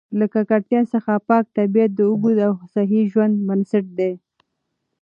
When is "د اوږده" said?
1.95-2.43